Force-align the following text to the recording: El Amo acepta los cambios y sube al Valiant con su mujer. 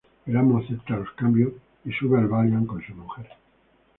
El 0.25 0.35
Amo 0.35 0.57
acepta 0.57 0.95
los 0.97 1.11
cambios 1.11 1.53
y 1.85 1.91
sube 1.91 2.17
al 2.17 2.25
Valiant 2.27 2.65
con 2.65 2.81
su 2.81 2.95
mujer. 2.95 3.27